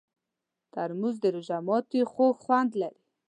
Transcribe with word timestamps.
ترموز 0.73 1.15
د 1.21 1.25
روژه 1.35 1.57
ماتي 1.67 2.01
خوږ 2.11 2.35
خوند 2.43 2.71
لري. 2.81 3.01